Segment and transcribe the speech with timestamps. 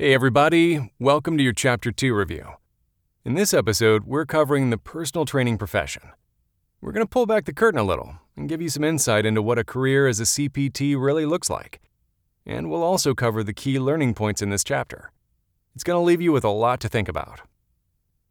[0.00, 2.52] Hey, everybody, welcome to your Chapter 2 review.
[3.24, 6.12] In this episode, we're covering the personal training profession.
[6.80, 9.42] We're going to pull back the curtain a little and give you some insight into
[9.42, 11.80] what a career as a CPT really looks like.
[12.46, 15.10] And we'll also cover the key learning points in this chapter.
[15.74, 17.40] It's going to leave you with a lot to think about.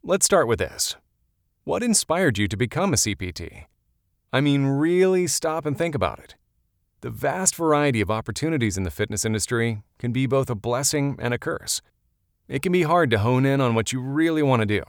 [0.04, 0.96] Let's start with this
[1.66, 3.66] What inspired you to become a CPT?
[4.32, 6.37] I mean, really stop and think about it.
[7.02, 11.34] The vast variety of opportunities in the fitness industry can be both a blessing and
[11.34, 11.82] a curse.
[12.47, 14.83] It can be hard to hone in on what you really want to do.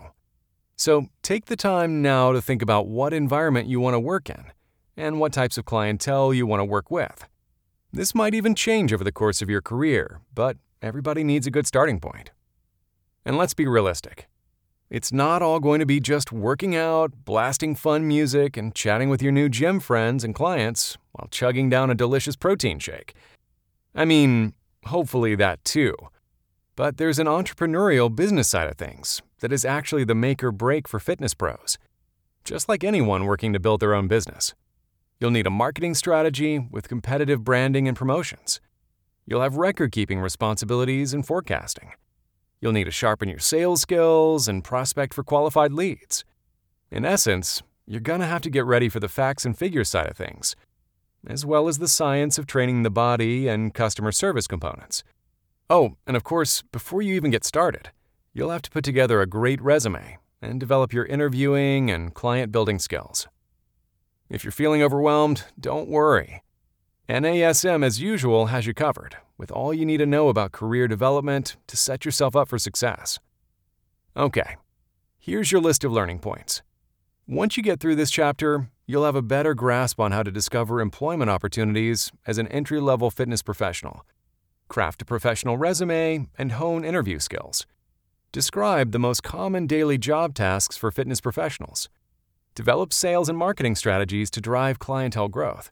[0.76, 4.44] So take the time now to think about what environment you want to work in
[4.96, 7.26] and what types of clientele you want to work with.
[7.92, 11.66] This might even change over the course of your career, but everybody needs a good
[11.66, 12.30] starting point.
[13.24, 14.28] And let's be realistic.
[14.90, 19.22] It's not all going to be just working out, blasting fun music, and chatting with
[19.22, 23.14] your new gym friends and clients while chugging down a delicious protein shake.
[23.94, 24.54] I mean,
[24.86, 25.94] hopefully that too.
[26.74, 30.88] But there's an entrepreneurial business side of things that is actually the make or break
[30.88, 31.76] for fitness pros,
[32.42, 34.54] just like anyone working to build their own business.
[35.20, 38.60] You'll need a marketing strategy with competitive branding and promotions.
[39.26, 41.92] You'll have record keeping responsibilities and forecasting.
[42.60, 46.24] You'll need to sharpen your sales skills and prospect for qualified leads.
[46.90, 50.08] In essence, you're going to have to get ready for the facts and figures side
[50.08, 50.56] of things,
[51.26, 55.04] as well as the science of training the body and customer service components.
[55.70, 57.90] Oh, and of course, before you even get started,
[58.32, 62.78] you'll have to put together a great resume and develop your interviewing and client building
[62.78, 63.28] skills.
[64.28, 66.42] If you're feeling overwhelmed, don't worry.
[67.08, 71.56] NASM, as usual, has you covered with all you need to know about career development
[71.68, 73.18] to set yourself up for success.
[74.16, 74.56] Okay,
[75.16, 76.60] here's your list of learning points.
[77.26, 80.80] Once you get through this chapter, you'll have a better grasp on how to discover
[80.80, 84.04] employment opportunities as an entry level fitness professional,
[84.66, 87.64] craft a professional resume, and hone interview skills.
[88.32, 91.88] Describe the most common daily job tasks for fitness professionals.
[92.54, 95.70] Develop sales and marketing strategies to drive clientele growth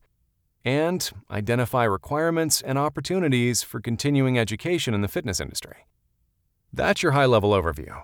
[0.66, 5.86] and identify requirements and opportunities for continuing education in the fitness industry.
[6.72, 8.02] That's your high level overview.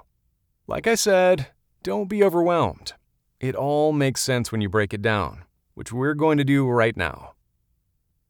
[0.68, 1.48] Like I said,
[1.82, 2.92] don't be overwhelmed.
[3.40, 5.42] It all makes sense when you break it down,
[5.74, 7.34] which we're going to do right now.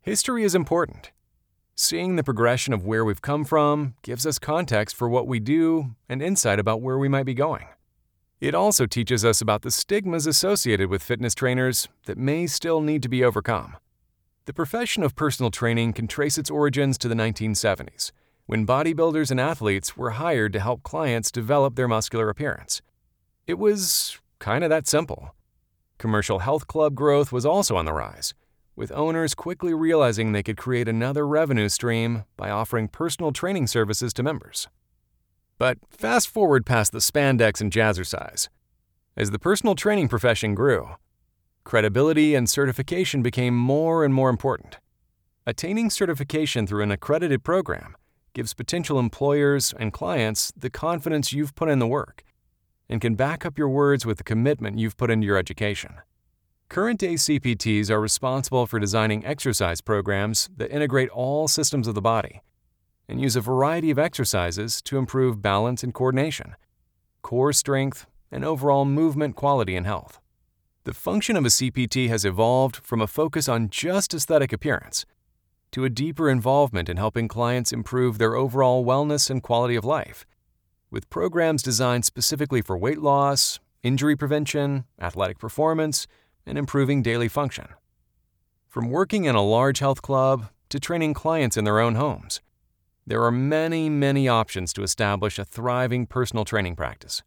[0.00, 1.12] History is important.
[1.74, 5.94] Seeing the progression of where we've come from gives us context for what we do
[6.08, 7.66] and insight about where we might be going.
[8.40, 13.02] It also teaches us about the stigmas associated with fitness trainers that may still need
[13.02, 13.76] to be overcome.
[14.44, 18.10] The profession of personal training can trace its origins to the 1970s,
[18.46, 22.82] when bodybuilders and athletes were hired to help clients develop their muscular appearance.
[23.46, 25.36] It was kind of that simple.
[25.96, 28.34] Commercial health club growth was also on the rise,
[28.74, 34.12] with owners quickly realizing they could create another revenue stream by offering personal training services
[34.12, 34.66] to members.
[35.56, 38.48] But fast forward past the spandex and jazzercise.
[39.16, 40.96] As the personal training profession grew,
[41.64, 44.78] credibility and certification became more and more important.
[45.46, 47.96] Attaining certification through an accredited program
[48.32, 52.24] gives potential employers and clients the confidence you've put in the work
[52.88, 55.94] and can back up your words with the commitment you've put into your education.
[56.68, 62.00] Current day CPTs are responsible for designing exercise programs that integrate all systems of the
[62.00, 62.40] body
[63.08, 66.56] and use a variety of exercises to improve balance and coordination,
[67.20, 70.18] core strength, and overall movement quality and health.
[70.84, 75.06] The function of a CPT has evolved from a focus on just aesthetic appearance
[75.70, 80.26] to a deeper involvement in helping clients improve their overall wellness and quality of life,
[80.90, 86.08] with programs designed specifically for weight loss, injury prevention, athletic performance,
[86.46, 87.68] and improving daily function.
[88.66, 92.40] From working in a large health club to training clients in their own homes,
[93.06, 97.22] there are many, many options to establish a thriving personal training practice.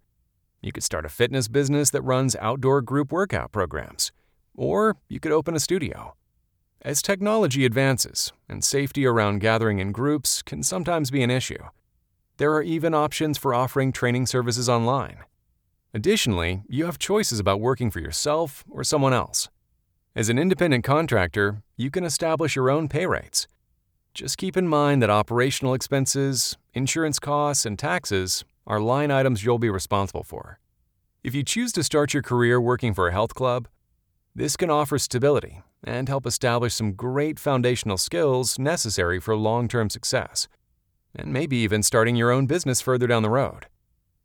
[0.61, 4.11] You could start a fitness business that runs outdoor group workout programs,
[4.55, 6.15] or you could open a studio.
[6.81, 11.63] As technology advances and safety around gathering in groups can sometimes be an issue,
[12.37, 15.17] there are even options for offering training services online.
[15.93, 19.49] Additionally, you have choices about working for yourself or someone else.
[20.15, 23.47] As an independent contractor, you can establish your own pay rates.
[24.13, 29.59] Just keep in mind that operational expenses, insurance costs, and taxes are line items you'll
[29.59, 30.59] be responsible for.
[31.23, 33.67] If you choose to start your career working for a health club,
[34.35, 39.89] this can offer stability and help establish some great foundational skills necessary for long term
[39.89, 40.47] success,
[41.15, 43.67] and maybe even starting your own business further down the road.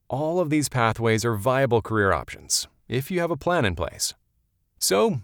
[0.09, 4.15] All of these pathways are viable career options if you have a plan in place.
[4.79, 5.21] So,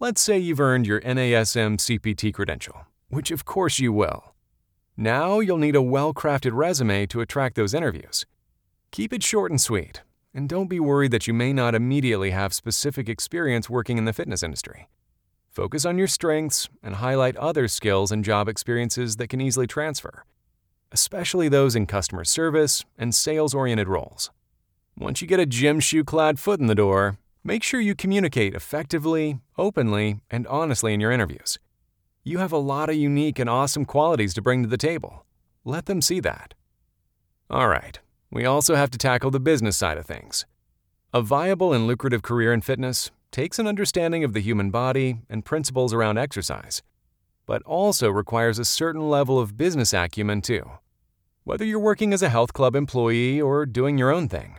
[0.00, 4.34] let's say you've earned your NASM CPT credential, which of course you will.
[4.96, 8.26] Now you'll need a well crafted resume to attract those interviews.
[8.90, 10.02] Keep it short and sweet,
[10.34, 14.12] and don't be worried that you may not immediately have specific experience working in the
[14.12, 14.88] fitness industry.
[15.50, 20.24] Focus on your strengths and highlight other skills and job experiences that can easily transfer,
[20.92, 24.30] especially those in customer service and sales oriented roles.
[24.96, 28.54] Once you get a gym shoe clad foot in the door, make sure you communicate
[28.54, 31.58] effectively, openly, and honestly in your interviews.
[32.24, 35.24] You have a lot of unique and awesome qualities to bring to the table.
[35.64, 36.54] Let them see that.
[37.50, 37.98] All right,
[38.30, 40.46] we also have to tackle the business side of things.
[41.14, 45.44] A viable and lucrative career in fitness takes an understanding of the human body and
[45.44, 46.82] principles around exercise,
[47.46, 50.70] but also requires a certain level of business acumen too.
[51.44, 54.58] Whether you're working as a health club employee or doing your own thing,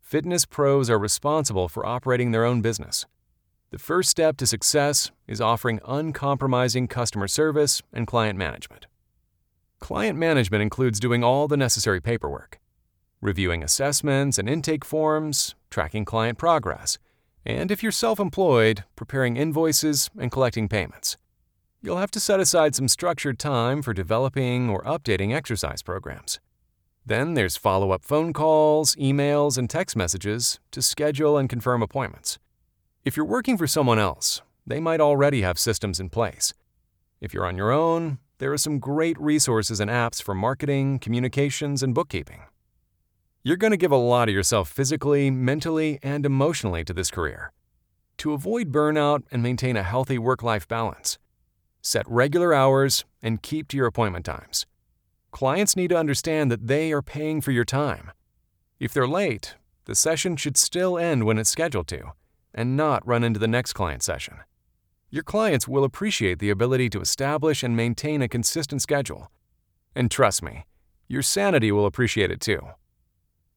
[0.00, 3.04] fitness pros are responsible for operating their own business.
[3.70, 8.86] The first step to success is offering uncompromising customer service and client management.
[9.80, 12.58] Client management includes doing all the necessary paperwork,
[13.24, 16.98] reviewing assessments and intake forms, tracking client progress,
[17.46, 21.16] and if you're self employed, preparing invoices and collecting payments.
[21.82, 26.38] You'll have to set aside some structured time for developing or updating exercise programs.
[27.04, 32.38] Then there's follow up phone calls, emails, and text messages to schedule and confirm appointments.
[33.04, 36.54] If you're working for someone else, they might already have systems in place.
[37.20, 41.82] If you're on your own, there are some great resources and apps for marketing, communications,
[41.82, 42.44] and bookkeeping.
[43.46, 47.52] You're going to give a lot of yourself physically, mentally, and emotionally to this career.
[48.18, 51.18] To avoid burnout and maintain a healthy work life balance,
[51.82, 54.64] set regular hours and keep to your appointment times.
[55.30, 58.12] Clients need to understand that they are paying for your time.
[58.80, 62.12] If they're late, the session should still end when it's scheduled to,
[62.54, 64.38] and not run into the next client session.
[65.10, 69.30] Your clients will appreciate the ability to establish and maintain a consistent schedule.
[69.94, 70.64] And trust me,
[71.08, 72.60] your sanity will appreciate it too.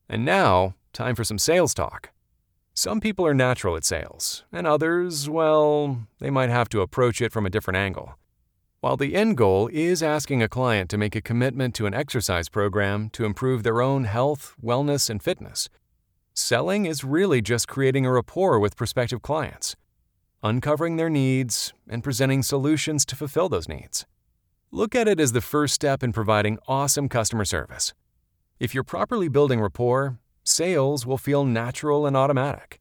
[0.09, 2.11] And now, time for some sales talk.
[2.73, 7.31] Some people are natural at sales, and others, well, they might have to approach it
[7.31, 8.17] from a different angle.
[8.79, 12.47] While the end goal is asking a client to make a commitment to an exercise
[12.47, 15.67] program to improve their own health, wellness, and fitness,
[16.35, 19.75] selling is really just creating a rapport with prospective clients,
[20.43, 24.05] uncovering their needs, and presenting solutions to fulfill those needs.
[24.69, 27.93] Look at it as the first step in providing awesome customer service.
[28.59, 32.79] If you're properly building rapport, sales will feel natural and automatic.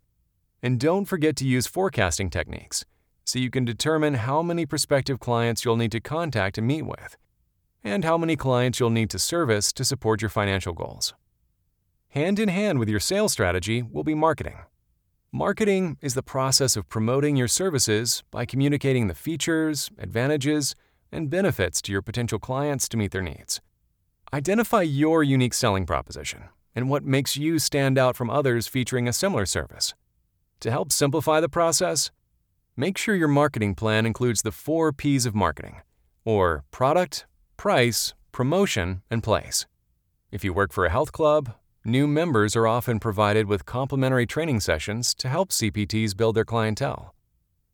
[0.63, 2.87] And don't forget to use forecasting techniques
[3.27, 7.19] so you can determine how many prospective clients you'll need to contact and meet with,
[7.85, 11.13] and how many clients you'll need to service to support your financial goals.
[12.09, 14.57] Hand in hand with your sales strategy will be marketing.
[15.31, 20.75] Marketing is the process of promoting your services by communicating the features, advantages,
[21.13, 23.61] and benefits to your potential clients to meet their needs.
[24.33, 29.13] Identify your unique selling proposition and what makes you stand out from others featuring a
[29.13, 29.95] similar service.
[30.61, 32.11] To help simplify the process,
[32.77, 35.81] make sure your marketing plan includes the four P's of marketing,
[36.25, 37.25] or product,
[37.57, 39.65] price, promotion, and place.
[40.33, 44.59] If you work for a health club, new members are often provided with complimentary training
[44.59, 47.15] sessions to help CPTs build their clientele.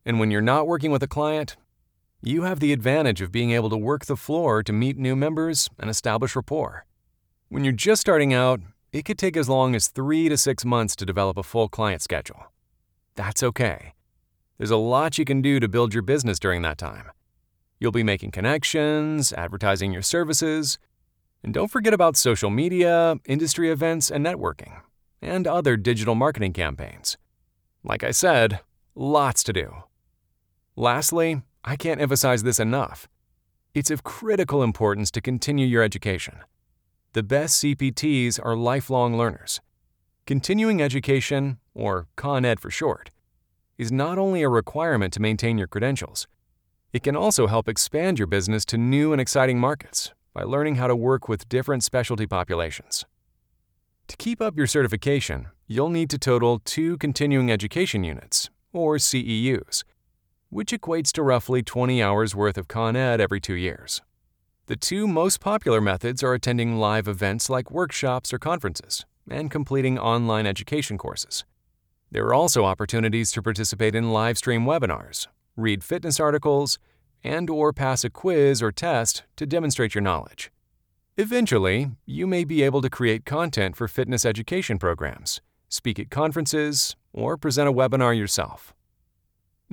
[0.05, 1.57] And when you're not working with a client,
[2.25, 5.69] you have the advantage of being able to work the floor to meet new members
[5.77, 6.85] and establish rapport.
[7.49, 8.61] When you're just starting out,
[8.93, 12.01] it could take as long as three to six months to develop a full client
[12.01, 12.45] schedule.
[13.15, 13.93] That's okay.
[14.57, 17.11] There's a lot you can do to build your business during that time.
[17.77, 20.77] You'll be making connections, advertising your services,
[21.43, 24.81] and don't forget about social media, industry events, and networking,
[25.21, 27.17] and other digital marketing campaigns.
[27.83, 28.61] Like I said,
[28.95, 29.73] lots to do.
[30.77, 33.07] Lastly, I can't emphasize this enough.
[33.73, 36.39] It's of critical importance to continue your education.
[37.13, 39.61] The best CPTs are lifelong learners.
[40.25, 43.11] Continuing education, or Con Ed for short,
[43.77, 46.27] is not only a requirement to maintain your credentials,
[46.91, 50.87] it can also help expand your business to new and exciting markets by learning how
[50.87, 53.05] to work with different specialty populations.
[54.09, 59.83] To keep up your certification, you'll need to total two continuing education units, or CEUs,
[60.53, 64.01] which equates to roughly 20 hours worth of Con Ed every two years.
[64.67, 69.97] The two most popular methods are attending live events like workshops or conferences and completing
[69.97, 71.43] online education courses.
[72.11, 75.25] There are also opportunities to participate in live stream webinars,
[75.57, 76.77] read fitness articles,
[77.23, 80.51] and or pass a quiz or test to demonstrate your knowledge.
[81.17, 86.95] Eventually, you may be able to create content for fitness education programs, speak at conferences,
[87.11, 88.73] or present a webinar yourself.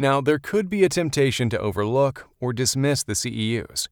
[0.00, 3.88] Now, there could be a temptation to overlook or dismiss the CEUs,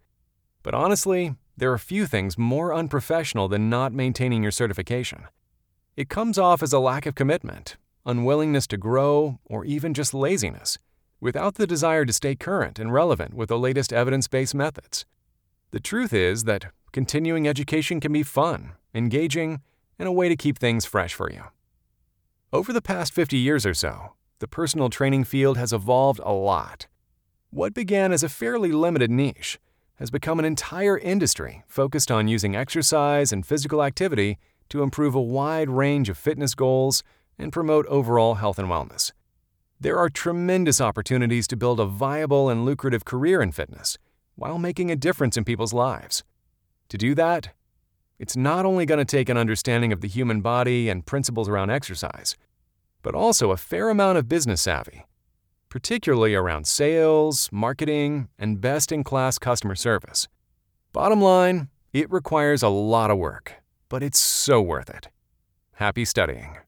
[0.63, 5.25] but honestly, there are few things more unprofessional than not maintaining your certification.
[5.99, 10.79] It comes off as a lack of commitment, unwillingness to grow, or even just laziness,
[11.21, 15.05] without the desire to stay current and relevant with the latest evidence based methods.
[15.73, 19.61] The truth is that continuing education can be fun, engaging,
[19.99, 21.43] and a way to keep things fresh for you.
[22.51, 26.87] Over the past 50 years or so, the personal training field has evolved a lot.
[27.51, 29.59] What began as a fairly limited niche
[29.97, 35.21] has become an entire industry focused on using exercise and physical activity to improve a
[35.21, 37.03] wide range of fitness goals
[37.39, 39.13] and promote overall health and wellness.
[39.81, 43.97] There are tremendous opportunities to build a viable and lucrative career in fitness
[44.35, 46.23] while making a difference in people's lives.
[46.91, 47.51] To do that,
[48.19, 51.71] it's not only going to take an understanding of the human body and principles around
[51.71, 52.37] exercise,
[53.03, 55.05] but also a fair amount of business savvy
[55.69, 60.29] particularly around sales, marketing, and best in class customer service.
[60.93, 63.55] Bottom line, it requires a lot of work,
[63.89, 65.09] but it's so worth it.
[65.75, 66.59] Happy studying.